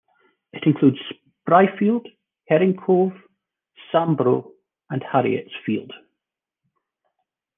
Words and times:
It 0.51 0.63
includes 0.65 0.97
Spryfield, 1.47 2.07
Herring 2.47 2.75
Cove, 2.75 3.13
Sambro, 3.93 4.49
and 4.89 5.03
Harrietsfield. 5.03 5.91